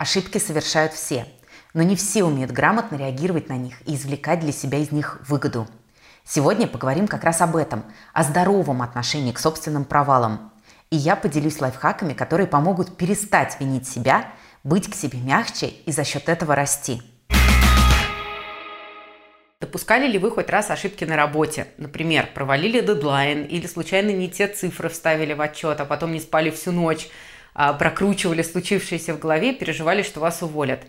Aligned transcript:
Ошибки 0.00 0.38
совершают 0.38 0.94
все, 0.94 1.26
но 1.74 1.82
не 1.82 1.94
все 1.94 2.24
умеют 2.24 2.52
грамотно 2.52 2.96
реагировать 2.96 3.50
на 3.50 3.58
них 3.58 3.86
и 3.86 3.96
извлекать 3.96 4.40
для 4.40 4.50
себя 4.50 4.78
из 4.78 4.92
них 4.92 5.20
выгоду. 5.28 5.68
Сегодня 6.24 6.66
поговорим 6.66 7.06
как 7.06 7.22
раз 7.22 7.42
об 7.42 7.54
этом, 7.54 7.84
о 8.14 8.22
здоровом 8.22 8.80
отношении 8.80 9.30
к 9.30 9.38
собственным 9.38 9.84
провалам. 9.84 10.54
И 10.88 10.96
я 10.96 11.16
поделюсь 11.16 11.60
лайфхаками, 11.60 12.14
которые 12.14 12.46
помогут 12.46 12.96
перестать 12.96 13.60
винить 13.60 13.86
себя, 13.86 14.32
быть 14.64 14.90
к 14.90 14.94
себе 14.94 15.18
мягче 15.18 15.66
и 15.66 15.92
за 15.92 16.04
счет 16.04 16.30
этого 16.30 16.54
расти. 16.54 17.02
Допускали 19.60 20.06
ли 20.06 20.16
вы 20.16 20.30
хоть 20.30 20.48
раз 20.48 20.70
ошибки 20.70 21.04
на 21.04 21.16
работе? 21.16 21.66
Например, 21.76 22.26
провалили 22.32 22.80
дедлайн 22.80 23.44
или 23.44 23.66
случайно 23.66 24.12
не 24.12 24.30
те 24.30 24.48
цифры 24.48 24.88
вставили 24.88 25.34
в 25.34 25.42
отчет, 25.42 25.78
а 25.78 25.84
потом 25.84 26.12
не 26.12 26.20
спали 26.20 26.48
всю 26.48 26.72
ночь– 26.72 27.10
прокручивали 27.54 28.42
случившееся 28.42 29.14
в 29.14 29.18
голове, 29.18 29.52
переживали, 29.52 30.02
что 30.02 30.20
вас 30.20 30.42
уволят. 30.42 30.80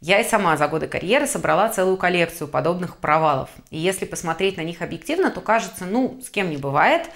Я 0.00 0.20
и 0.20 0.24
сама 0.24 0.56
за 0.56 0.68
годы 0.68 0.88
карьеры 0.88 1.26
собрала 1.26 1.68
целую 1.68 1.96
коллекцию 1.96 2.48
подобных 2.48 2.98
провалов. 2.98 3.48
И 3.70 3.78
если 3.78 4.04
посмотреть 4.04 4.56
на 4.56 4.60
них 4.60 4.82
объективно, 4.82 5.30
то 5.30 5.40
кажется, 5.40 5.84
ну, 5.86 6.20
с 6.24 6.28
кем 6.28 6.50
не 6.50 6.58
бывает, 6.58 7.08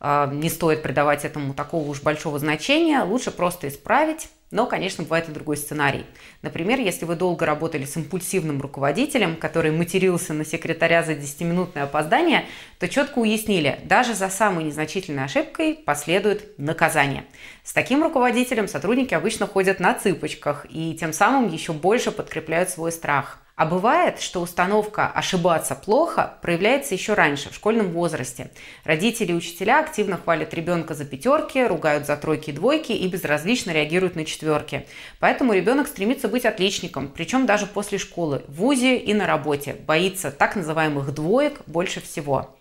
а, 0.00 0.26
не 0.26 0.50
стоит 0.50 0.82
придавать 0.82 1.24
этому 1.24 1.54
такого 1.54 1.88
уж 1.88 2.02
большого 2.02 2.38
значения, 2.38 3.02
лучше 3.02 3.30
просто 3.30 3.68
исправить, 3.68 4.28
но, 4.50 4.66
конечно, 4.66 5.02
бывает 5.04 5.28
и 5.28 5.32
другой 5.32 5.56
сценарий. 5.56 6.04
Например, 6.42 6.78
если 6.78 7.04
вы 7.04 7.16
долго 7.16 7.46
работали 7.46 7.84
с 7.84 7.96
импульсивным 7.96 8.60
руководителем, 8.60 9.36
который 9.36 9.72
матерился 9.72 10.32
на 10.34 10.44
секретаря 10.44 11.02
за 11.02 11.12
10-минутное 11.12 11.84
опоздание, 11.84 12.46
то 12.78 12.88
четко 12.88 13.18
уяснили, 13.18 13.80
даже 13.84 14.14
за 14.14 14.28
самой 14.28 14.64
незначительной 14.64 15.24
ошибкой 15.24 15.74
последует 15.74 16.58
наказание. 16.58 17.24
С 17.64 17.72
таким 17.72 18.02
руководителем 18.02 18.68
сотрудники 18.68 19.14
обычно 19.14 19.46
ходят 19.46 19.80
на 19.80 19.94
цыпочках 19.94 20.66
и 20.70 20.96
тем 20.98 21.12
самым 21.12 21.52
еще 21.52 21.72
больше 21.72 22.12
подкрепляют 22.12 22.70
свой 22.70 22.92
страх– 22.92 23.40
а 23.56 23.64
бывает, 23.64 24.20
что 24.20 24.42
установка 24.42 25.06
«ошибаться 25.08 25.74
плохо» 25.74 26.34
проявляется 26.42 26.94
еще 26.94 27.14
раньше, 27.14 27.50
в 27.50 27.54
школьном 27.54 27.90
возрасте. 27.90 28.50
Родители 28.84 29.32
и 29.32 29.34
учителя 29.34 29.80
активно 29.80 30.18
хвалят 30.18 30.52
ребенка 30.52 30.92
за 30.92 31.06
пятерки, 31.06 31.64
ругают 31.64 32.06
за 32.06 32.18
тройки 32.18 32.50
и 32.50 32.52
двойки 32.52 32.92
и 32.92 33.08
безразлично 33.08 33.70
реагируют 33.70 34.14
на 34.14 34.26
четверки. 34.26 34.86
Поэтому 35.20 35.54
ребенок 35.54 35.88
стремится 35.88 36.28
быть 36.28 36.44
отличником, 36.44 37.08
причем 37.08 37.46
даже 37.46 37.64
после 37.64 37.96
школы, 37.96 38.42
в 38.46 38.56
ВУЗе 38.56 38.98
и 38.98 39.14
на 39.14 39.26
работе. 39.26 39.74
Боится 39.86 40.30
так 40.30 40.54
называемых 40.54 41.14
двоек 41.14 41.62
больше 41.66 42.02
всего. 42.02 42.54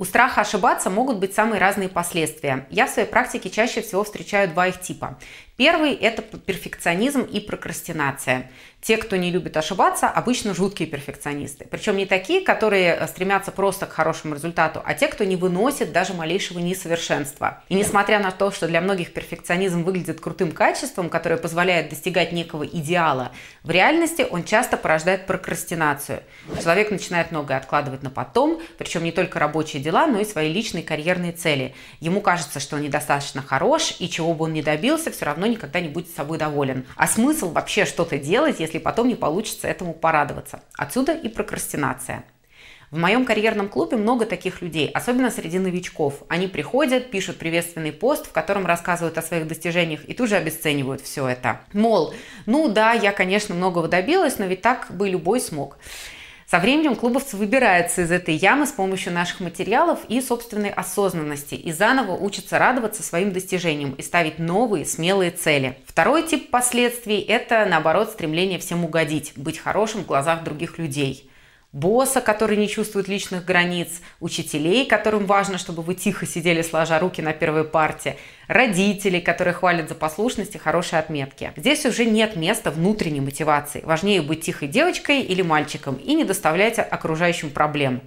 У 0.00 0.04
страха 0.04 0.42
ошибаться 0.42 0.90
могут 0.90 1.18
быть 1.18 1.34
самые 1.34 1.60
разные 1.60 1.88
последствия. 1.88 2.68
Я 2.70 2.86
в 2.86 2.90
своей 2.90 3.08
практике 3.08 3.50
чаще 3.50 3.82
всего 3.82 4.04
встречаю 4.04 4.48
два 4.48 4.68
их 4.68 4.80
типа. 4.80 5.18
Первый– 5.58 5.92
это 5.94 6.22
перфекционизм 6.22 7.22
и 7.22 7.40
прокрастинация. 7.40 8.48
Те, 8.80 8.96
кто 8.96 9.16
не 9.16 9.32
любит 9.32 9.56
ошибаться, 9.56 10.08
обычно 10.08 10.54
жуткие 10.54 10.88
перфекционисты. 10.88 11.66
Причем 11.68 11.96
не 11.96 12.06
такие, 12.06 12.42
которые 12.42 12.94
э, 12.94 13.08
стремятся 13.08 13.50
просто 13.50 13.86
к 13.86 13.90
хорошему 13.90 14.36
результату, 14.36 14.80
а 14.84 14.94
те, 14.94 15.08
кто 15.08 15.24
не 15.24 15.34
выносит 15.34 15.90
даже 15.90 16.14
малейшего 16.14 16.60
несовершенства. 16.60 17.64
И 17.68 17.74
несмотря 17.74 18.20
на 18.20 18.30
то, 18.30 18.52
что 18.52 18.68
для 18.68 18.80
многих 18.80 19.12
перфекционизм 19.12 19.82
выглядит 19.82 20.20
крутым 20.20 20.52
качеством, 20.52 21.10
которое 21.10 21.38
позволяет 21.38 21.88
достигать 21.88 22.30
некого 22.30 22.64
идеала, 22.64 23.32
в 23.64 23.70
реальности 23.72 24.24
он 24.30 24.44
часто 24.44 24.76
порождает 24.76 25.26
прокрастинацию. 25.26 26.22
Человек 26.62 26.92
начинает 26.92 27.32
многое 27.32 27.56
откладывать 27.56 28.04
на 28.04 28.10
потом, 28.10 28.62
причем 28.78 29.02
не 29.02 29.10
только 29.10 29.40
рабочие 29.40 29.82
дела, 29.82 30.06
но 30.06 30.20
и 30.20 30.24
свои 30.24 30.52
личные 30.52 30.84
карьерные 30.84 31.32
цели. 31.32 31.74
Ему 31.98 32.20
кажется, 32.20 32.60
что 32.60 32.76
он 32.76 32.82
недостаточно 32.82 33.42
хорош, 33.42 33.96
и 33.98 34.08
чего 34.08 34.34
бы 34.34 34.44
он 34.44 34.52
ни 34.52 34.62
добился, 34.62 35.10
все 35.10 35.24
равно 35.24 35.47
никогда 35.48 35.80
не 35.80 35.88
будет 35.88 36.08
собой 36.08 36.38
доволен. 36.38 36.86
А 36.96 37.06
смысл 37.06 37.50
вообще 37.50 37.84
что-то 37.84 38.18
делать, 38.18 38.60
если 38.60 38.78
потом 38.78 39.08
не 39.08 39.14
получится 39.14 39.68
этому 39.68 39.94
порадоваться? 39.94 40.60
Отсюда 40.74 41.12
и 41.12 41.28
прокрастинация. 41.28 42.24
В 42.90 42.96
моем 42.96 43.26
карьерном 43.26 43.68
клубе 43.68 43.98
много 43.98 44.24
таких 44.24 44.62
людей, 44.62 44.88
особенно 44.88 45.30
среди 45.30 45.58
новичков. 45.58 46.22
Они 46.28 46.46
приходят, 46.46 47.10
пишут 47.10 47.36
приветственный 47.36 47.92
пост, 47.92 48.26
в 48.26 48.32
котором 48.32 48.64
рассказывают 48.64 49.18
о 49.18 49.22
своих 49.22 49.46
достижениях 49.46 50.08
и 50.08 50.14
тут 50.14 50.30
же 50.30 50.36
обесценивают 50.36 51.02
все 51.02 51.28
это. 51.28 51.60
Мол, 51.74 52.14
ну 52.46 52.68
да, 52.68 52.92
я, 52.94 53.12
конечно, 53.12 53.54
многого 53.54 53.88
добилась, 53.88 54.38
но 54.38 54.46
ведь 54.46 54.62
так 54.62 54.86
бы 54.90 55.10
любой 55.10 55.40
смог. 55.40 55.76
Со 56.50 56.60
временем 56.60 56.96
клубовцы 56.96 57.36
выбираются 57.36 58.00
из 58.00 58.10
этой 58.10 58.34
ямы 58.34 58.66
с 58.66 58.72
помощью 58.72 59.12
наших 59.12 59.40
материалов 59.40 59.98
и 60.08 60.22
собственной 60.22 60.70
осознанности 60.70 61.54
и 61.54 61.72
заново 61.72 62.12
учатся 62.12 62.58
радоваться 62.58 63.02
своим 63.02 63.32
достижениям 63.32 63.92
и 63.92 64.02
ставить 64.02 64.38
новые 64.38 64.86
смелые 64.86 65.30
цели. 65.30 65.76
Второй 65.84 66.26
тип 66.26 66.48
последствий– 66.48 67.20
это, 67.28 67.66
наоборот, 67.66 68.08
стремление 68.08 68.58
всем 68.58 68.82
угодить, 68.82 69.34
быть 69.36 69.58
хорошим 69.58 70.04
в 70.04 70.06
глазах 70.06 70.42
других 70.42 70.78
людей 70.78 71.27
босса, 71.72 72.20
который 72.20 72.56
не 72.56 72.68
чувствует 72.68 73.08
личных 73.08 73.44
границ, 73.44 74.00
учителей, 74.20 74.86
которым 74.86 75.26
важно, 75.26 75.58
чтобы 75.58 75.82
вы 75.82 75.94
тихо 75.94 76.26
сидели, 76.26 76.62
сложа 76.62 76.98
руки 76.98 77.20
на 77.20 77.32
первой 77.32 77.64
парте, 77.64 78.16
родителей, 78.46 79.20
которые 79.20 79.54
хвалят 79.54 79.88
за 79.88 79.94
послушность 79.94 80.54
и 80.54 80.58
хорошие 80.58 80.98
отметки. 80.98 81.52
Здесь 81.56 81.84
уже 81.84 82.04
нет 82.06 82.36
места 82.36 82.70
внутренней 82.70 83.20
мотивации. 83.20 83.82
Важнее 83.84 84.22
быть 84.22 84.40
тихой 84.40 84.68
девочкой 84.68 85.20
или 85.20 85.42
мальчиком 85.42 85.96
и 85.96 86.14
не 86.14 86.24
доставлять 86.24 86.78
окружающим 86.78 87.50
проблем. 87.50 88.02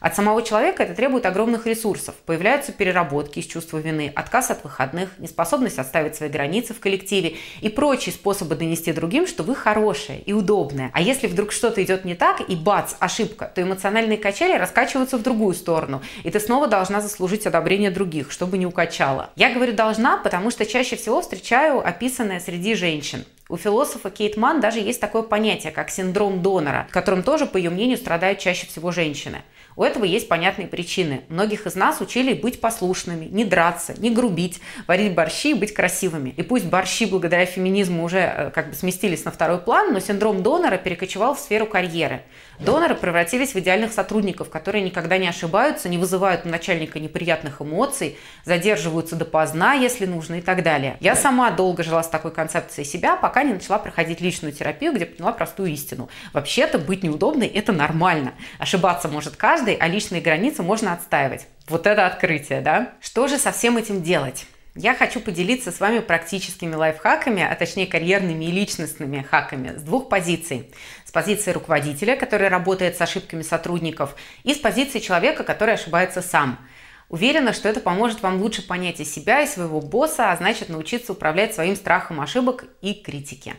От 0.00 0.14
самого 0.14 0.42
человека 0.42 0.82
это 0.82 0.94
требует 0.94 1.26
огромных 1.26 1.66
ресурсов. 1.66 2.14
Появляются 2.26 2.72
переработки 2.72 3.38
из 3.38 3.46
чувства 3.46 3.78
вины, 3.78 4.12
отказ 4.14 4.50
от 4.50 4.62
выходных, 4.62 5.18
неспособность 5.18 5.78
отставить 5.78 6.16
свои 6.16 6.28
границы 6.28 6.74
в 6.74 6.80
коллективе 6.80 7.36
и 7.60 7.68
прочие 7.68 8.12
способы 8.12 8.54
донести 8.54 8.92
другим, 8.92 9.26
что 9.26 9.42
вы 9.42 9.54
хорошие 9.54 10.20
и 10.20 10.32
удобные. 10.32 10.90
А 10.92 11.00
если 11.00 11.26
вдруг 11.26 11.52
что-то 11.52 11.82
идет 11.82 12.04
не 12.04 12.14
так 12.14 12.40
и 12.48 12.54
бац, 12.54 12.94
ошибка, 12.98 13.50
то 13.54 13.62
эмоциональные 13.62 14.18
качели 14.18 14.56
раскачиваются 14.56 15.18
в 15.18 15.22
другую 15.22 15.54
сторону, 15.54 16.02
и 16.24 16.30
ты 16.30 16.40
снова 16.40 16.66
должна 16.66 17.00
заслужить 17.00 17.46
одобрение 17.46 17.90
других, 17.90 18.30
чтобы 18.30 18.58
не 18.58 18.66
укачала. 18.66 19.30
Я 19.36 19.52
говорю 19.52 19.72
должна, 19.72 20.18
потому 20.18 20.50
что 20.50 20.66
чаще 20.66 20.96
всего 20.96 21.20
встречаю 21.20 21.86
описанное 21.86 22.40
среди 22.40 22.74
женщин. 22.74 23.24
У 23.48 23.56
философа 23.56 24.10
Кейт 24.10 24.36
Ман 24.36 24.60
даже 24.60 24.80
есть 24.80 25.00
такое 25.00 25.22
понятие, 25.22 25.70
как 25.70 25.88
синдром 25.90 26.42
донора, 26.42 26.88
которым 26.90 27.22
тоже, 27.22 27.46
по 27.46 27.56
ее 27.56 27.70
мнению, 27.70 27.96
страдают 27.96 28.40
чаще 28.40 28.66
всего 28.66 28.90
женщины. 28.90 29.42
У 29.76 29.84
этого 29.84 30.04
есть 30.04 30.26
понятные 30.26 30.66
причины. 30.66 31.22
Многих 31.28 31.66
из 31.66 31.76
нас 31.76 32.00
учили 32.00 32.32
быть 32.32 32.60
послушными, 32.60 33.26
не 33.26 33.44
драться, 33.44 33.94
не 33.98 34.10
грубить, 34.10 34.60
варить 34.88 35.14
борщи 35.14 35.50
и 35.50 35.54
быть 35.54 35.74
красивыми. 35.74 36.30
И 36.30 36.42
пусть 36.42 36.64
борщи 36.64 37.04
благодаря 37.04 37.44
феминизму 37.44 38.02
уже 38.02 38.18
э, 38.18 38.50
как 38.50 38.70
бы 38.70 38.74
сместились 38.74 39.24
на 39.26 39.30
второй 39.30 39.58
план, 39.58 39.92
но 39.92 40.00
синдром 40.00 40.42
донора 40.42 40.78
перекочевал 40.78 41.34
в 41.34 41.38
сферу 41.38 41.66
карьеры. 41.66 42.22
Доноры 42.58 42.94
превратились 42.94 43.52
в 43.52 43.58
идеальных 43.58 43.92
сотрудников, 43.92 44.48
которые 44.48 44.82
никогда 44.82 45.18
не 45.18 45.28
ошибаются, 45.28 45.90
не 45.90 45.98
вызывают 45.98 46.46
у 46.46 46.48
начальника 46.48 46.98
неприятных 46.98 47.60
эмоций, 47.60 48.16
задерживаются 48.44 49.14
допоздна, 49.14 49.74
если 49.74 50.06
нужно 50.06 50.36
и 50.36 50.40
так 50.40 50.62
далее. 50.62 50.96
Я 51.00 51.14
сама 51.16 51.50
долго 51.50 51.82
жила 51.82 52.02
с 52.02 52.08
такой 52.08 52.32
концепцией 52.32 52.86
себя, 52.86 53.16
пока 53.16 53.35
не 53.42 53.54
начала 53.54 53.78
проходить 53.78 54.20
личную 54.20 54.52
терапию, 54.52 54.92
где 54.92 55.06
поняла 55.06 55.32
простую 55.32 55.70
истину. 55.70 56.08
Вообще-то 56.32 56.78
быть 56.78 57.02
неудобной– 57.02 57.46
это 57.54 57.72
нормально. 57.72 58.34
Ошибаться 58.58 59.08
может 59.08 59.36
каждый, 59.36 59.74
а 59.74 59.88
личные 59.88 60.20
границы 60.20 60.62
можно 60.62 60.92
отстаивать. 60.92 61.46
Вот 61.68 61.86
это 61.86 62.06
открытие, 62.06 62.60
да? 62.60 62.92
Что 63.00 63.28
же 63.28 63.38
со 63.38 63.52
всем 63.52 63.76
этим 63.76 64.02
делать? 64.02 64.46
Я 64.78 64.94
хочу 64.94 65.20
поделиться 65.20 65.72
с 65.72 65.80
вами 65.80 66.00
практическими 66.00 66.74
лайфхаками, 66.74 67.42
а 67.42 67.54
точнее 67.54 67.86
карьерными 67.86 68.44
и 68.44 68.50
личностными 68.50 69.22
хаками 69.22 69.74
с 69.74 69.80
двух 69.80 70.10
позиций. 70.10 70.70
С 71.06 71.10
позиции 71.10 71.50
руководителя, 71.52 72.14
который 72.14 72.48
работает 72.48 72.94
с 72.94 73.00
ошибками 73.00 73.40
сотрудников, 73.40 74.14
и 74.44 74.52
с 74.52 74.58
позиции 74.58 74.98
человека, 74.98 75.44
который 75.44 75.74
ошибается 75.74 76.20
сам. 76.20 76.58
Уверена, 77.08 77.52
что 77.52 77.68
это 77.68 77.80
поможет 77.80 78.22
вам 78.22 78.42
лучше 78.42 78.66
понять 78.66 79.00
и 79.00 79.04
себя, 79.04 79.42
и 79.42 79.46
своего 79.46 79.80
босса, 79.80 80.32
а 80.32 80.36
значит 80.36 80.68
научиться 80.68 81.12
управлять 81.12 81.54
своим 81.54 81.76
страхом 81.76 82.20
ошибок 82.20 82.64
и 82.82 82.94
критики. 82.94 83.54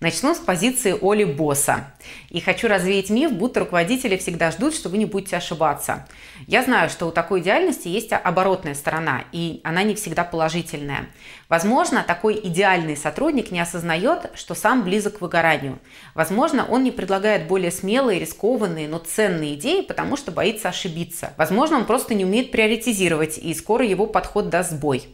Начну 0.00 0.34
с 0.34 0.38
позиции 0.38 0.96
Оли 0.98 1.24
Босса. 1.24 1.92
И 2.30 2.40
хочу 2.40 2.68
развеять 2.68 3.10
миф, 3.10 3.32
будто 3.32 3.60
руководители 3.60 4.16
всегда 4.16 4.50
ждут, 4.50 4.74
что 4.74 4.88
вы 4.88 4.96
не 4.96 5.04
будете 5.04 5.36
ошибаться. 5.36 6.08
Я 6.46 6.62
знаю, 6.62 6.88
что 6.88 7.04
у 7.04 7.10
такой 7.10 7.40
идеальности 7.40 7.88
есть 7.88 8.10
оборотная 8.10 8.74
сторона, 8.74 9.24
и 9.30 9.60
она 9.62 9.82
не 9.82 9.94
всегда 9.94 10.24
положительная. 10.24 11.10
Возможно, 11.50 12.02
такой 12.02 12.40
идеальный 12.42 12.96
сотрудник 12.96 13.50
не 13.50 13.60
осознает, 13.60 14.30
что 14.36 14.54
сам 14.54 14.84
близок 14.84 15.18
к 15.18 15.20
выгоранию. 15.20 15.78
Возможно, 16.14 16.64
он 16.64 16.82
не 16.82 16.92
предлагает 16.92 17.46
более 17.46 17.70
смелые, 17.70 18.20
рискованные, 18.20 18.88
но 18.88 18.96
ценные 19.00 19.52
идеи, 19.56 19.82
потому 19.82 20.16
что 20.16 20.32
боится 20.32 20.70
ошибиться. 20.70 21.34
Возможно, 21.36 21.76
он 21.76 21.84
просто 21.84 22.14
не 22.14 22.24
умеет 22.24 22.52
приоритизировать, 22.52 23.36
и 23.36 23.52
скоро 23.52 23.84
его 23.84 24.06
подход 24.06 24.48
даст 24.48 24.70
сбой. 24.70 25.10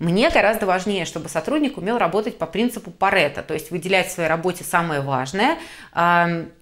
Мне 0.00 0.30
гораздо 0.30 0.64
важнее, 0.64 1.04
чтобы 1.04 1.28
сотрудник 1.28 1.76
умел 1.76 1.98
работать 1.98 2.38
по 2.38 2.46
принципу 2.46 2.90
Парета, 2.90 3.42
то 3.42 3.52
есть 3.52 3.70
выделять 3.70 4.08
в 4.08 4.12
своей 4.12 4.30
работе 4.30 4.64
самое 4.64 5.02
важное, 5.02 5.58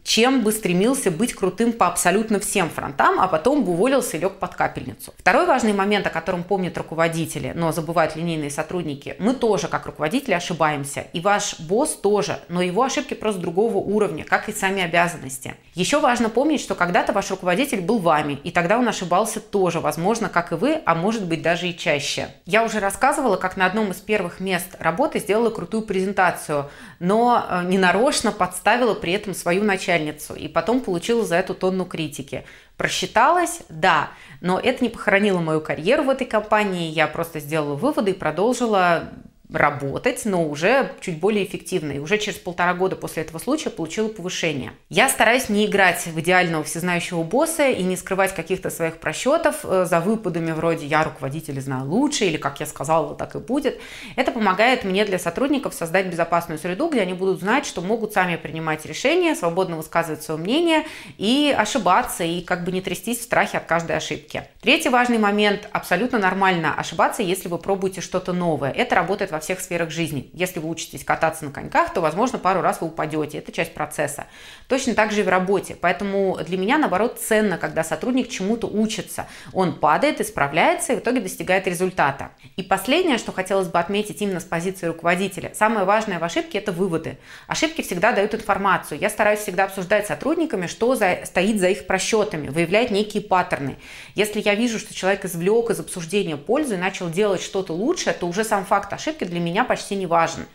чем 0.08 0.40
бы 0.40 0.52
стремился 0.52 1.10
быть 1.10 1.34
крутым 1.34 1.70
по 1.70 1.86
абсолютно 1.86 2.40
всем 2.40 2.70
фронтам, 2.70 3.20
а 3.20 3.28
потом 3.28 3.62
бы 3.62 3.72
уволился 3.72 4.16
и 4.16 4.20
лег 4.20 4.38
под 4.38 4.54
капельницу. 4.54 5.12
Второй 5.18 5.44
важный 5.44 5.74
момент, 5.74 6.06
о 6.06 6.10
котором 6.10 6.44
помнят 6.44 6.78
руководители, 6.78 7.52
но 7.54 7.72
забывают 7.72 8.16
линейные 8.16 8.50
сотрудники, 8.50 9.16
мы 9.18 9.34
тоже, 9.34 9.68
как 9.68 9.84
руководители, 9.84 10.32
ошибаемся. 10.32 11.04
И 11.12 11.20
ваш 11.20 11.60
босс 11.60 11.94
тоже, 11.94 12.38
но 12.48 12.62
его 12.62 12.84
ошибки 12.84 13.12
просто 13.12 13.42
другого 13.42 13.76
уровня, 13.76 14.24
как 14.24 14.48
и 14.48 14.52
сами 14.52 14.82
обязанности. 14.82 15.56
Еще 15.74 16.00
важно 16.00 16.30
помнить, 16.30 16.62
что 16.62 16.74
когда-то 16.74 17.12
ваш 17.12 17.30
руководитель 17.30 17.82
был 17.82 17.98
вами, 17.98 18.38
и 18.44 18.50
тогда 18.50 18.78
он 18.78 18.88
ошибался 18.88 19.40
тоже, 19.40 19.80
возможно, 19.80 20.30
как 20.30 20.52
и 20.52 20.54
вы, 20.54 20.80
а 20.86 20.94
может 20.94 21.26
быть 21.26 21.42
даже 21.42 21.68
и 21.68 21.76
чаще. 21.76 22.28
Я 22.46 22.64
уже 22.64 22.80
рассказывала, 22.80 23.36
как 23.36 23.58
на 23.58 23.66
одном 23.66 23.90
из 23.90 23.96
первых 23.96 24.40
мест 24.40 24.68
работы 24.78 25.18
сделала 25.18 25.50
крутую 25.50 25.82
презентацию, 25.82 26.70
но 26.98 27.44
э, 27.46 27.64
ненарочно 27.64 28.32
подставила 28.32 28.94
при 28.94 29.12
этом 29.12 29.34
свою 29.34 29.64
начальницу 29.64 29.97
начальницу 29.98 30.34
и 30.34 30.48
потом 30.48 30.80
получила 30.80 31.24
за 31.24 31.36
эту 31.36 31.54
тонну 31.54 31.84
критики. 31.84 32.44
Просчиталась? 32.76 33.60
Да. 33.68 34.10
Но 34.40 34.58
это 34.58 34.82
не 34.84 34.90
похоронило 34.90 35.40
мою 35.40 35.60
карьеру 35.60 36.04
в 36.04 36.10
этой 36.10 36.26
компании. 36.26 36.90
Я 36.90 37.06
просто 37.06 37.40
сделала 37.40 37.74
выводы 37.74 38.12
и 38.12 38.14
продолжила 38.14 39.10
работать, 39.52 40.22
но 40.24 40.44
уже 40.44 40.92
чуть 41.00 41.18
более 41.18 41.44
эффективно. 41.44 41.92
И 41.92 41.98
уже 41.98 42.18
через 42.18 42.38
полтора 42.38 42.74
года 42.74 42.96
после 42.96 43.22
этого 43.22 43.38
случая 43.38 43.70
получила 43.70 44.08
повышение. 44.08 44.72
Я 44.90 45.08
стараюсь 45.08 45.48
не 45.48 45.66
играть 45.66 46.06
в 46.06 46.20
идеального 46.20 46.64
всезнающего 46.64 47.22
босса 47.22 47.68
и 47.68 47.82
не 47.82 47.96
скрывать 47.96 48.34
каких-то 48.34 48.70
своих 48.70 48.98
просчетов 48.98 49.64
э, 49.64 49.86
за 49.88 50.00
выпадами 50.00 50.52
вроде 50.52 50.86
«я 50.86 51.02
руководитель 51.04 51.60
знаю 51.60 51.86
лучше» 51.86 52.26
или 52.26 52.36
«как 52.36 52.60
я 52.60 52.66
сказала, 52.66 53.14
так 53.14 53.34
и 53.36 53.38
будет». 53.38 53.80
Это 54.16 54.32
помогает 54.32 54.84
мне 54.84 55.04
для 55.04 55.18
сотрудников 55.18 55.74
создать 55.74 56.06
безопасную 56.06 56.58
среду, 56.58 56.88
где 56.88 57.00
они 57.00 57.14
будут 57.14 57.40
знать, 57.40 57.64
что 57.64 57.80
могут 57.80 58.12
сами 58.12 58.36
принимать 58.36 58.84
решения, 58.84 59.34
свободно 59.34 59.76
высказывать 59.76 60.22
свое 60.22 60.38
мнение 60.38 60.84
и 61.16 61.54
ошибаться, 61.56 62.24
и 62.24 62.42
как 62.42 62.64
бы 62.64 62.72
не 62.72 62.80
трястись 62.80 63.20
в 63.20 63.22
страхе 63.22 63.58
от 63.58 63.64
каждой 63.64 63.96
ошибки. 63.96 64.44
Третий 64.60 64.88
важный 64.90 65.18
момент– 65.18 65.68
абсолютно 65.72 66.18
нормально 66.18 66.74
ошибаться, 66.74 67.22
если 67.22 67.48
вы 67.48 67.58
пробуете 67.58 68.00
что-то 68.00 68.32
новое. 68.32 68.70
Это 68.70 68.94
работает 68.94 69.30
во 69.30 69.37
во 69.38 69.40
всех 69.40 69.60
сферах 69.60 69.90
жизни. 69.90 70.30
Если 70.34 70.58
вы 70.58 70.68
учитесь 70.68 71.04
кататься 71.04 71.44
на 71.44 71.52
коньках, 71.52 71.94
то, 71.94 72.00
возможно, 72.00 72.38
пару 72.38 72.60
раз 72.60 72.80
вы 72.80 72.88
упадете. 72.88 73.38
Это 73.38 73.52
часть 73.52 73.72
процесса. 73.72 74.26
Точно 74.66 74.94
так 74.94 75.12
же 75.12 75.20
и 75.20 75.22
в 75.22 75.28
работе. 75.28 75.76
Поэтому 75.80 76.36
для 76.44 76.58
меня, 76.58 76.76
наоборот, 76.76 77.20
ценно, 77.20 77.56
когда 77.56 77.84
сотрудник 77.84 78.28
чему-то 78.28 78.66
учится. 78.66 79.28
Он 79.52 79.78
падает, 79.78 80.20
исправляется 80.20 80.92
и 80.92 80.96
в 80.96 80.98
итоге 80.98 81.20
достигает 81.20 81.68
результата. 81.68 82.32
И 82.56 82.64
последнее, 82.64 83.16
что 83.16 83.30
хотелось 83.30 83.68
бы 83.68 83.78
отметить 83.78 84.20
именно 84.20 84.40
с 84.40 84.44
позиции 84.44 84.86
руководителя. 84.86 85.52
Самое 85.54 85.86
важное 85.86 86.18
в 86.18 86.24
ошибке– 86.24 86.58
это 86.58 86.72
выводы. 86.72 87.18
Ошибки 87.46 87.82
всегда 87.82 88.10
дают 88.10 88.34
информацию. 88.34 88.98
Я 88.98 89.10
стараюсь 89.10 89.40
всегда 89.40 89.64
обсуждать 89.64 90.06
с 90.06 90.08
сотрудниками, 90.08 90.66
что 90.66 90.96
за, 90.96 91.20
стоит 91.24 91.60
за 91.60 91.68
их 91.68 91.86
просчетами, 91.86 92.48
выявлять 92.48 92.90
некие 92.90 93.22
паттерны. 93.22 93.76
Если 94.16 94.40
я 94.40 94.56
вижу, 94.56 94.80
что 94.80 94.92
человек 94.92 95.24
извлек 95.24 95.70
из 95.70 95.78
обсуждения 95.78 96.36
пользу 96.36 96.74
и 96.74 96.78
начал 96.78 97.08
делать 97.08 97.40
что-то 97.40 97.72
лучше, 97.72 98.12
то 98.12 98.26
уже 98.26 98.42
сам 98.42 98.64
факт 98.64 98.92
ошибки 98.92 99.27
для 99.28 99.40
меня 99.40 99.64
почти 99.64 99.94
не 99.94 100.06
важен. 100.06 100.46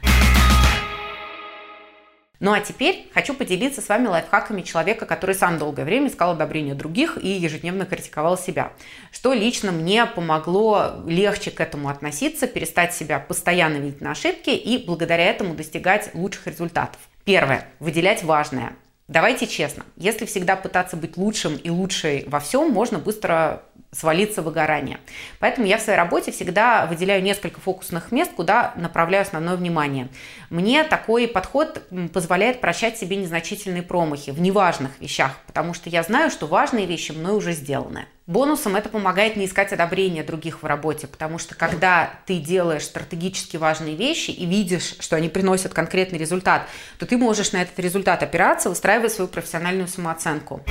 Ну 2.43 2.51
а 2.51 2.59
теперь 2.59 3.09
хочу 3.13 3.33
поделиться 3.33 3.79
с 3.79 3.87
вами 3.87 4.07
лайфхаками 4.07 4.63
человека, 4.63 5.05
который 5.05 5.33
сам 5.33 5.57
долгое 5.57 5.85
время 5.85 6.09
искал 6.09 6.31
одобрение 6.31 6.75
других 6.75 7.17
и 7.21 7.29
ежедневно 7.29 7.85
критиковал 7.85 8.37
себя. 8.37 8.73
Что 9.13 9.31
лично 9.31 9.71
мне 9.71 10.05
помогло 10.05 10.95
легче 11.07 11.51
к 11.51 11.61
этому 11.61 11.87
относиться, 11.87 12.45
перестать 12.47 12.93
себя 12.93 13.19
постоянно 13.19 13.77
видеть 13.77 14.01
на 14.01 14.11
ошибки 14.11 14.49
и 14.49 14.83
благодаря 14.85 15.23
этому 15.23 15.55
достигать 15.55 16.09
лучших 16.13 16.47
результатов. 16.47 16.99
Первое. 17.23 17.65
Выделять 17.79 18.23
важное. 18.23 18.73
Давайте 19.07 19.47
честно, 19.47 19.85
если 19.95 20.25
всегда 20.25 20.57
пытаться 20.57 20.97
быть 20.97 21.15
лучшим 21.15 21.55
и 21.55 21.69
лучшей 21.69 22.25
во 22.27 22.41
всем, 22.41 22.71
можно 22.71 22.99
быстро 22.99 23.63
свалиться 23.93 24.41
в 24.41 24.45
выгорание. 24.45 24.99
Поэтому 25.39 25.67
я 25.67 25.77
в 25.77 25.81
своей 25.81 25.97
работе 25.97 26.31
всегда 26.31 26.85
выделяю 26.85 27.23
несколько 27.23 27.61
фокусных 27.61 28.11
мест, 28.11 28.31
куда 28.35 28.73
направляю 28.75 29.21
основное 29.21 29.55
внимание. 29.55 30.09
Мне 30.49 30.83
такой 30.83 31.27
подход 31.27 31.83
позволяет 32.11 32.59
прощать 32.61 32.97
себе 32.97 33.15
незначительные 33.15 33.83
промахи 33.83 34.31
в 34.31 34.41
неважных 34.41 34.91
вещах, 34.99 35.37
потому 35.47 35.73
что 35.73 35.89
я 35.89 36.03
знаю, 36.03 36.31
что 36.31 36.47
важные 36.47 36.85
вещи 36.85 37.11
мной 37.11 37.35
уже 37.35 37.53
сделаны. 37.53 38.05
Бонусом 38.25 38.77
это 38.77 38.87
помогает 38.87 39.35
не 39.35 39.45
искать 39.45 39.73
одобрения 39.73 40.23
других 40.23 40.63
в 40.63 40.65
работе, 40.65 41.07
потому 41.07 41.39
что 41.39 41.55
когда 41.55 42.09
ты 42.25 42.39
делаешь 42.39 42.83
стратегически 42.83 43.57
важные 43.57 43.95
вещи 43.95 44.31
и 44.31 44.45
видишь, 44.45 44.95
что 45.01 45.17
они 45.17 45.27
приносят 45.27 45.73
конкретный 45.73 46.19
результат, 46.19 46.69
то 46.99 47.05
ты 47.05 47.17
можешь 47.17 47.51
на 47.51 47.61
этот 47.61 47.77
результат 47.79 48.23
опираться, 48.23 48.69
выстраивая 48.69 49.09
свою 49.09 49.27
профессиональную 49.27 49.89
самооценку. 49.89 50.63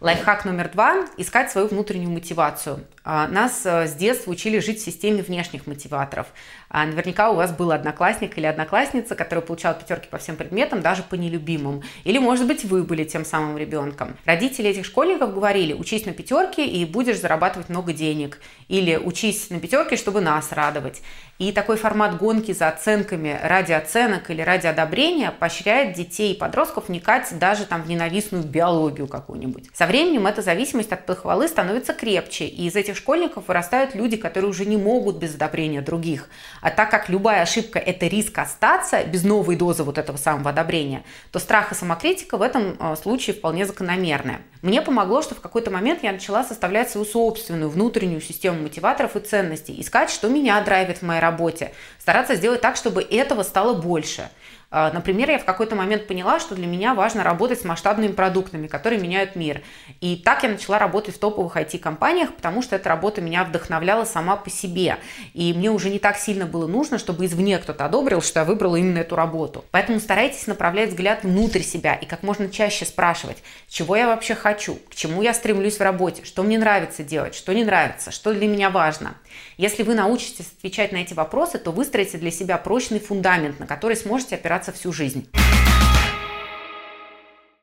Лайфхак 0.00 0.44
номер 0.44 0.70
два– 0.70 1.06
искать 1.16 1.50
свою 1.50 1.66
внутреннюю 1.66 2.10
мотивацию. 2.10 2.84
А, 3.10 3.26
нас 3.26 3.62
э, 3.64 3.86
с 3.86 3.94
детства 3.94 4.30
учили 4.30 4.58
жить 4.58 4.82
в 4.82 4.84
системе 4.84 5.22
внешних 5.22 5.66
мотиваторов. 5.66 6.26
А, 6.68 6.84
наверняка 6.84 7.30
у 7.30 7.36
вас 7.36 7.52
был 7.52 7.72
одноклассник 7.72 8.36
или 8.36 8.44
одноклассница, 8.44 9.14
который 9.14 9.42
получал 9.42 9.72
пятерки 9.72 10.08
по 10.10 10.18
всем 10.18 10.36
предметам, 10.36 10.82
даже 10.82 11.02
по 11.02 11.14
нелюбимым. 11.14 11.82
Или, 12.04 12.18
может 12.18 12.46
быть, 12.46 12.66
вы 12.66 12.84
были 12.84 13.04
тем 13.04 13.24
самым 13.24 13.56
ребенком. 13.56 14.14
Родители 14.26 14.68
этих 14.68 14.84
школьников 14.84 15.32
говорили, 15.32 15.72
учись 15.72 16.04
на 16.04 16.12
пятерке 16.12 16.66
и 16.66 16.84
будешь 16.84 17.18
зарабатывать 17.18 17.70
много 17.70 17.94
денег. 17.94 18.42
Или 18.68 18.96
учись 18.96 19.48
на 19.48 19.58
пятерке, 19.58 19.96
чтобы 19.96 20.20
нас 20.20 20.52
радовать. 20.52 21.00
И 21.38 21.52
такой 21.52 21.76
формат 21.76 22.18
гонки 22.18 22.52
за 22.52 22.68
оценками 22.68 23.38
ради 23.42 23.72
оценок 23.72 24.28
или 24.28 24.42
ради 24.42 24.66
одобрения 24.66 25.30
поощряет 25.30 25.94
детей 25.94 26.34
и 26.34 26.36
подростков 26.36 26.88
вникать 26.88 27.28
даже 27.38 27.64
там 27.64 27.84
в 27.84 27.88
ненавистную 27.88 28.44
биологию 28.44 29.06
какую-нибудь. 29.06 29.70
Со 29.72 29.86
временем 29.86 30.26
эта 30.26 30.42
зависимость 30.42 30.92
от 30.92 31.06
похвалы 31.06 31.48
становится 31.48 31.94
крепче, 31.94 32.46
и 32.46 32.66
из 32.66 32.74
этих 32.74 32.97
школьников 32.98 33.48
вырастают 33.48 33.94
люди, 33.94 34.16
которые 34.16 34.50
уже 34.50 34.66
не 34.66 34.76
могут 34.76 35.16
без 35.16 35.34
одобрения 35.34 35.80
других. 35.80 36.28
А 36.60 36.70
так 36.70 36.90
как 36.90 37.08
любая 37.08 37.42
ошибка– 37.42 37.78
это 37.80 38.06
риск 38.06 38.38
остаться 38.38 39.04
без 39.04 39.24
новой 39.24 39.56
дозы 39.56 39.82
вот 39.82 39.98
этого 39.98 40.16
самого 40.16 40.50
одобрения, 40.50 41.02
то 41.32 41.38
страх 41.38 41.72
и 41.72 41.74
самокритика 41.74 42.36
в 42.36 42.42
этом 42.42 42.76
э, 42.78 42.96
случае 42.96 43.34
вполне 43.34 43.66
закономерная. 43.66 44.40
Мне 44.62 44.82
помогло, 44.82 45.22
что 45.22 45.34
в 45.34 45.40
какой-то 45.40 45.70
момент 45.70 46.02
я 46.02 46.12
начала 46.12 46.44
составлять 46.44 46.90
свою 46.90 47.06
собственную 47.06 47.70
внутреннюю 47.70 48.20
систему 48.20 48.62
мотиваторов 48.62 49.16
и 49.16 49.20
ценностей, 49.20 49.80
искать, 49.80 50.10
что 50.10 50.28
меня 50.28 50.60
драйвит 50.60 50.98
в 50.98 51.02
моей 51.02 51.20
работе, 51.20 51.72
стараться 51.98 52.34
сделать 52.34 52.60
так, 52.60 52.76
чтобы 52.76 53.02
этого 53.02 53.42
стало 53.42 53.74
больше. 53.74 54.28
А, 54.70 54.92
например, 54.92 55.30
я 55.30 55.38
в 55.38 55.46
какой-то 55.46 55.74
момент 55.74 56.06
поняла, 56.06 56.40
что 56.40 56.54
для 56.54 56.66
меня 56.66 56.92
важно 56.92 57.24
работать 57.24 57.60
с 57.60 57.64
масштабными 57.64 58.12
продуктами, 58.12 58.66
которые 58.66 59.00
меняют 59.00 59.34
мир. 59.34 59.62
И 60.02 60.16
так 60.16 60.42
я 60.42 60.50
начала 60.50 60.78
работать 60.78 61.14
в 61.14 61.18
топовых 61.18 61.56
IT-компаниях, 61.56 62.34
потому 62.34 62.60
что 62.60 62.76
эта 62.76 62.90
работа 62.90 63.22
меня 63.22 63.44
вдохновляла 63.44 64.04
сама 64.04 64.36
по 64.36 64.50
себе. 64.50 64.98
И 65.32 65.54
мне 65.54 65.70
уже 65.70 65.88
не 65.88 65.98
так 65.98 66.18
сильно 66.18 66.44
было 66.44 66.66
нужно, 66.66 66.98
чтобы 66.98 67.24
извне 67.24 67.58
кто-то 67.58 67.86
одобрил, 67.86 68.20
что 68.20 68.40
я 68.40 68.44
выбрала 68.44 68.76
именно 68.76 68.98
эту 68.98 69.16
работу. 69.16 69.64
Поэтому 69.70 70.00
старайтесь 70.00 70.46
направлять 70.46 70.90
взгляд 70.90 71.22
внутрь 71.22 71.62
себя 71.62 71.94
и 71.94 72.04
как 72.04 72.22
можно 72.22 72.50
чаще 72.50 72.84
спрашивать, 72.84 73.38
чего 73.68 73.96
я 73.96 74.06
вообще 74.06 74.34
хочу, 74.34 74.74
к 74.90 74.94
чему 74.94 75.22
я 75.22 75.32
стремлюсь 75.32 75.78
в 75.78 75.82
работе, 75.82 76.24
что 76.24 76.42
мне 76.42 76.58
нравится 76.58 77.02
делать, 77.02 77.34
что 77.34 77.54
не 77.54 77.64
нравится, 77.64 78.10
что 78.10 78.34
для 78.34 78.46
меня 78.46 78.68
важно. 78.68 79.14
Если 79.56 79.82
вы 79.82 79.94
научитесь 79.94 80.52
отвечать 80.58 80.92
на 80.92 80.98
эти 80.98 81.14
вопросы, 81.14 81.58
то 81.58 81.70
выстроите 81.70 82.18
для 82.18 82.30
себя 82.30 82.58
прочный 82.58 83.00
фундамент, 83.00 83.58
на 83.60 83.66
который 83.66 83.96
сможете 83.96 84.34
опираться 84.34 84.57
всю 84.72 84.92
жизнь. 84.92 85.28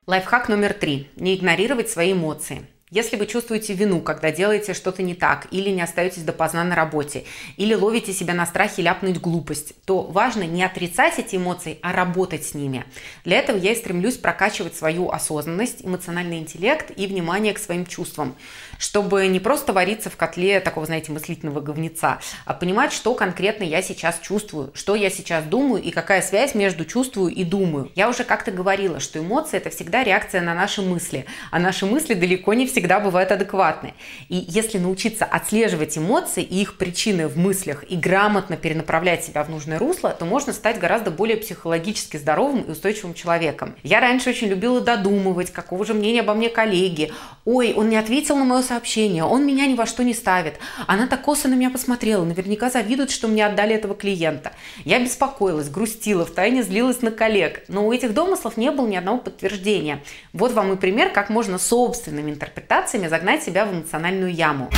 Лайфхак 0.08 0.50
номер 0.50 0.74
три. 0.74 1.10
Не 1.16 1.36
игнорировать 1.36 1.90
свои 1.90 2.14
эмоции. 2.14 2.68
Если 2.96 3.18
вы 3.18 3.26
чувствуете 3.26 3.74
вину, 3.74 4.00
когда 4.00 4.32
делаете 4.32 4.74
что-то 4.74 5.04
не 5.04 5.16
так, 5.16 5.48
или 5.52 5.70
не 5.70 5.82
остаетесь 5.82 6.24
допоздна 6.24 6.64
на 6.64 6.76
работе, 6.76 7.26
или 7.58 7.74
ловите 7.74 8.14
себя 8.14 8.34
на 8.34 8.46
страхе 8.46 8.84
ляпнуть 8.84 9.20
глупость, 9.20 9.74
то 9.84 10.04
важно 10.04 10.44
не 10.44 10.64
отрицать 10.64 11.20
эти 11.20 11.36
эмоции, 11.36 11.78
а 11.82 11.92
работать 11.92 12.46
с 12.46 12.54
ними. 12.54 12.86
Для 13.26 13.40
этого 13.40 13.58
я 13.58 13.74
и 13.74 13.76
стремлюсь 13.76 14.16
прокачивать 14.16 14.78
свою 14.78 15.10
осознанность, 15.10 15.84
эмоциональный 15.84 16.38
интеллект 16.38 16.90
и 16.96 17.06
внимание 17.06 17.52
к 17.52 17.60
своим 17.60 17.86
чувствам, 17.86 18.34
чтобы 18.80 19.28
не 19.28 19.42
просто 19.42 19.74
вариться 19.74 20.10
в 20.10 20.16
котле 20.16 20.62
такого, 20.62 20.86
знаете, 20.86 21.12
мыслительного 21.12 21.60
говнеца, 21.60 22.20
а 22.46 22.54
понимать, 22.54 22.94
что 22.94 23.14
конкретно 23.14 23.66
я 23.66 23.82
сейчас 23.82 24.20
чувствую, 24.22 24.72
что 24.74 24.96
я 24.96 25.10
сейчас 25.10 25.44
думаю 25.44 25.84
и 25.84 25.92
какая 25.92 26.22
связь 26.22 26.56
между 26.56 26.86
чувствую 26.86 27.34
и 27.34 27.44
думаю. 27.44 27.92
Я 27.94 28.08
уже 28.08 28.24
как-то 28.24 28.52
говорила, 28.52 29.02
что 29.02 29.20
эмоции– 29.20 29.58
это 29.60 29.70
всегда 29.70 30.02
реакция 30.06 30.40
на 30.40 30.54
наши 30.54 30.82
мысли, 30.82 31.26
а 31.52 31.60
наши 31.60 31.86
мысли 31.86 32.14
далеко 32.14 32.54
не 32.54 32.66
всегда 32.66 32.85
всегда 32.86 33.00
бывают 33.00 33.32
адекватны. 33.32 33.96
И 34.30 34.36
если 34.48 34.78
научиться 34.78 35.26
отслеживать 35.26 35.98
эмоции 35.98 36.44
и 36.44 36.62
их 36.62 36.78
причины 36.78 37.28
в 37.28 37.36
мыслях 37.36 37.84
и 37.90 37.96
грамотно 37.96 38.58
перенаправлять 38.58 39.26
себя 39.26 39.44
в 39.44 39.50
нужное 39.50 39.80
русло, 39.80 40.12
то 40.12 40.24
можно 40.26 40.54
стать 40.54 40.78
гораздо 40.78 41.10
более 41.10 41.38
психологически 41.38 42.18
здоровым 42.18 42.62
и 42.62 42.70
устойчивым 42.70 43.16
человеком. 43.16 43.76
Я 43.82 44.02
раньше 44.02 44.30
очень 44.30 44.50
любила 44.50 44.82
додумывать, 44.82 45.52
какого 45.52 45.84
же 45.84 45.96
мнения 45.96 46.20
обо 46.20 46.36
мне 46.36 46.48
коллеги. 46.50 47.12
Ой, 47.46 47.74
он 47.74 47.90
не 47.90 47.96
ответил 47.96 48.38
на 48.38 48.44
мое 48.44 48.64
сообщение, 48.64 49.24
он 49.24 49.46
меня 49.46 49.68
ни 49.68 49.76
во 49.76 49.86
что 49.86 50.04
не 50.04 50.16
ставит. 50.16 50.56
Она 50.88 51.06
так 51.06 51.22
косо 51.22 51.48
на 51.48 51.54
меня 51.54 51.70
посмотрела, 51.70 52.26
наверняка 52.26 52.72
завидует, 52.72 53.12
что 53.12 53.28
мне 53.28 53.46
отдали 53.46 53.76
этого 53.76 53.94
клиента. 53.94 54.52
Я 54.84 55.00
беспокоилась, 55.00 55.70
грустила, 55.70 56.26
втайне 56.26 56.64
злилась 56.64 57.04
на 57.04 57.12
коллег. 57.12 57.64
Но 57.68 57.86
у 57.86 57.94
этих 57.94 58.16
домыслов 58.16 58.58
не 58.58 58.72
было 58.72 58.88
ни 58.88 58.96
одного 58.96 59.20
подтверждения. 59.20 60.02
Вот 60.34 60.54
вам 60.54 60.74
и 60.74 60.76
пример, 60.76 61.12
как 61.12 61.30
можно 61.30 61.60
собственными 61.60 62.32
интерпретациями 62.32 63.08
загнать 63.08 63.44
себя 63.44 63.66
в 63.66 63.74
эмоциональную 63.74 64.34
яму. 64.34 64.72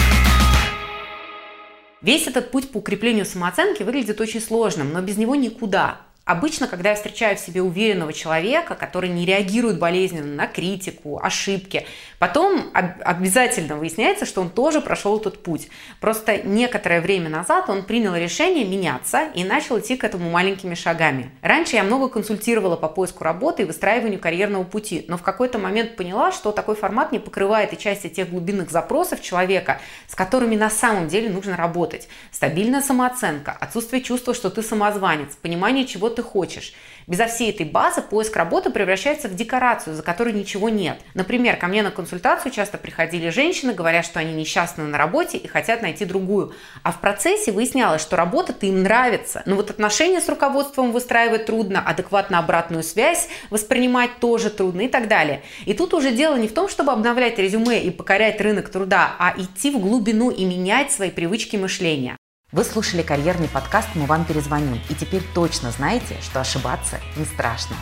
Весь 2.02 2.28
этот 2.28 2.52
путь 2.52 2.70
по 2.72 2.80
укреплению 2.80 3.26
самооценки 3.26 3.84
выглядит 3.84 4.20
очень 4.20 4.42
сложным, 4.42 4.92
но 4.92 5.02
без 5.02 5.16
него 5.16 5.36
никуда. 5.36 6.02
Обычно, 6.28 6.68
когда 6.68 6.90
я 6.90 6.96
встречаю 6.96 7.38
в 7.38 7.40
себе 7.40 7.62
уверенного 7.62 8.12
человека, 8.12 8.76
который 8.76 9.08
не 9.08 9.26
реагирует 9.26 9.80
болезненно 9.80 10.36
на 10.36 10.46
критику, 10.48 11.22
ошибки, 11.24 11.88
потом 12.20 12.70
обязательно 12.74 13.78
выясняется, 13.78 14.26
что 14.26 14.42
он 14.42 14.50
тоже 14.50 14.82
прошел 14.82 15.18
этот 15.18 15.42
путь. 15.42 15.70
Просто 16.02 16.40
некоторое 16.40 17.00
время 17.00 17.30
назад 17.30 17.70
он 17.70 17.84
принял 17.84 18.14
решение 18.14 18.66
меняться 18.66 19.30
и 19.36 19.46
начал 19.46 19.80
идти 19.80 19.96
к 19.96 20.04
этому 20.04 20.30
маленькими 20.30 20.76
шагами. 20.76 21.32
Раньше 21.42 21.78
я 21.78 21.84
много 21.86 22.10
консультировала 22.10 22.76
по 22.76 22.90
поиску 22.90 23.24
работы 23.24 23.64
и 23.64 23.66
выстраиванию 23.66 24.20
карьерного 24.20 24.66
пути, 24.66 25.06
но 25.08 25.18
в 25.18 25.24
какой-то 25.24 25.60
момент 25.60 25.96
поняла, 25.96 26.34
что 26.34 26.52
такой 26.52 26.76
формат 26.76 27.14
не 27.14 27.20
покрывает 27.20 27.72
и 27.72 27.78
части 27.78 28.10
тех 28.10 28.30
глубинных 28.30 28.70
запросов 28.70 29.22
человека, 29.22 29.80
с 30.10 30.16
которыми 30.16 30.58
на 30.58 30.70
самом 30.70 31.08
деле 31.08 31.30
нужно 31.30 31.56
работать. 31.56 32.10
Стабильная 32.34 32.82
самооценка, 32.82 33.56
отсутствие 33.58 34.04
чувства, 34.04 34.34
что 34.34 34.50
ты 34.50 34.62
самозванец, 34.62 35.38
понимание, 35.38 35.86
чего 35.86 36.17
ты 36.18 36.24
хочешь. 36.24 36.74
Безо 37.06 37.28
всей 37.28 37.52
этой 37.52 37.66
базы 37.66 38.02
поиск 38.02 38.36
работы 38.36 38.70
превращается 38.70 39.30
в 39.30 39.36
декорацию, 39.36 39.96
за 39.96 40.04
которой 40.04 40.34
ничего 40.34 40.68
нет. 40.68 41.00
Например, 41.14 41.56
ко 41.56 41.68
мне 41.68 41.84
на 41.84 41.92
консультацию 41.92 42.52
часто 42.52 42.78
приходили 42.78 43.30
женщины, 43.30 43.74
говоря, 43.74 44.04
что 44.04 44.20
они 44.20 44.34
несчастны 44.34 44.84
на 44.84 44.98
работе 44.98 45.38
и 45.38 45.48
хотят 45.48 45.82
найти 45.82 46.04
другую. 46.04 46.54
А 46.84 46.92
в 46.92 47.00
процессе 47.00 47.52
выяснялось, 47.52 48.02
что 48.02 48.18
работа-то 48.18 48.66
им 48.66 48.84
нравится. 48.84 49.44
Но 49.46 49.56
вот 49.56 49.70
отношения 49.70 50.20
с 50.20 50.28
руководством 50.28 50.92
выстраивать 50.92 51.46
трудно, 51.46 51.82
адекватно 51.82 52.40
обратную 52.40 52.84
связь 52.84 53.30
воспринимать 53.52 54.20
тоже 54.20 54.50
трудно 54.50 54.82
и 54.82 54.88
так 54.90 55.08
далее. 55.08 55.44
И 55.66 55.74
тут 55.74 55.94
уже 55.94 56.12
дело 56.12 56.36
не 56.36 56.48
в 56.48 56.54
том, 56.54 56.68
чтобы 56.68 56.92
обновлять 56.92 57.38
резюме 57.38 57.82
и 57.82 57.92
покорять 57.92 58.42
рынок 58.42 58.70
труда, 58.70 59.14
а 59.20 59.34
идти 59.38 59.72
в 59.72 59.80
глубину 59.80 60.32
и 60.32 60.44
менять 60.44 60.92
свои 60.92 61.12
привычки 61.12 61.56
мышления. 61.56 62.18
Вы 62.54 62.64
слушали 62.64 63.02
карьерный 63.02 63.50
подкаст 63.50 63.90
«Мы 63.94 64.06
вам 64.06 64.24
перезвоним» 64.24 64.80
и 64.90 64.96
теперь 64.96 65.22
точно 65.36 65.70
знаете, 65.72 66.16
что 66.22 66.40
ошибаться 66.40 67.02
не 67.18 67.26
страшно. 67.26 67.76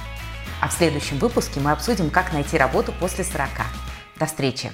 А 0.59 0.69
в 0.69 0.73
следующем 0.73 1.19
выпуске 1.19 1.59
мы 1.59 1.71
обсудим, 1.71 2.09
как 2.09 2.33
найти 2.33 2.57
работу 2.57 2.91
после 2.99 3.23
40. 3.23 3.47
До 4.17 4.25
встречи! 4.25 4.71